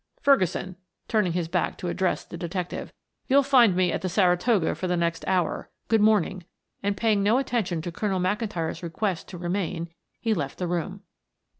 Ferguson," 0.19 0.77
turning 1.07 1.31
back 1.51 1.77
to 1.77 1.87
address 1.87 2.23
the 2.23 2.35
detective, 2.35 2.91
"you'll 3.27 3.43
find 3.43 3.75
me 3.75 3.91
at 3.91 4.01
the 4.01 4.09
Saratoga 4.09 4.73
for 4.73 4.87
the 4.87 4.97
next 4.97 5.23
hour. 5.27 5.69
Good 5.89 6.01
morning," 6.01 6.43
and 6.81 6.97
paying 6.97 7.21
no 7.21 7.37
attention 7.37 7.83
to 7.83 7.91
Colonel 7.91 8.19
McIntyre's 8.19 8.81
request 8.81 9.27
to 9.27 9.37
remain, 9.37 9.89
he 10.19 10.33
left 10.33 10.57
the 10.57 10.65
room. 10.65 11.03